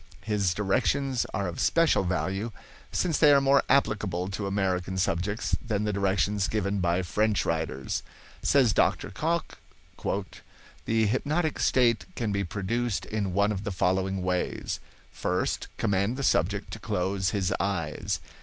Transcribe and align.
His 0.23 0.55
directions 0.55 1.25
of 1.25 1.29
are 1.39 1.55
special 1.59 2.03
value, 2.03 2.51
since 2.91 3.19
they 3.19 3.31
are 3.31 3.39
more 3.39 3.61
applicable 3.69 4.29
to 4.29 4.47
American 4.47 4.97
subjects 4.97 5.55
than 5.63 5.83
the 5.83 5.93
directions 5.93 6.47
given 6.47 6.79
by 6.79 7.03
French 7.03 7.45
writers. 7.45 8.01
Says 8.41 8.73
Dr. 8.73 9.11
Cocke: 9.11 9.51
"The 10.85 11.05
hypnotic 11.05 11.59
state 11.59 12.05
can 12.15 12.31
be 12.31 12.43
produced 12.43 13.05
in 13.05 13.33
one 13.33 13.51
of 13.51 13.63
the 13.63 13.69
following 13.71 14.23
ways: 14.23 14.79
First, 15.11 15.67
command 15.77 16.17
the 16.17 16.23
subject 16.23 16.71
to 16.73 16.79
close 16.79 17.29
his 17.29 17.53
eyes. 17.59 18.19